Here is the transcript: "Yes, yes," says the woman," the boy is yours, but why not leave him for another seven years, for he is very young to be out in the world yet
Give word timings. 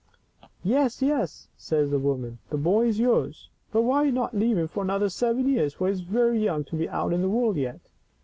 "Yes, 0.63 1.03
yes," 1.03 1.47
says 1.55 1.91
the 1.91 1.99
woman," 1.99 2.39
the 2.49 2.57
boy 2.57 2.87
is 2.87 2.97
yours, 2.99 3.51
but 3.71 3.83
why 3.83 4.09
not 4.09 4.35
leave 4.35 4.57
him 4.57 4.67
for 4.67 4.81
another 4.81 5.09
seven 5.09 5.47
years, 5.47 5.75
for 5.75 5.85
he 5.85 5.93
is 5.93 6.01
very 6.01 6.39
young 6.43 6.63
to 6.63 6.75
be 6.75 6.89
out 6.89 7.13
in 7.13 7.21
the 7.21 7.29
world 7.29 7.55
yet 7.55 7.81